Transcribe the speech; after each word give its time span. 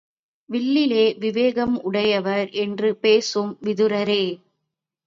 வில்லிலே 0.49 1.17
விவேகம் 1.19 1.75
உடையவர் 1.81 2.49
என்று 2.57 2.95
பேசும் 2.95 3.57
விதுரரே! 3.63 4.23